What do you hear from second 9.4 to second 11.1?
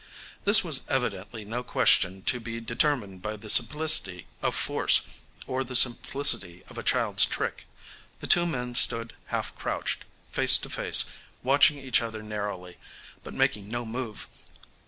crouched, face to face,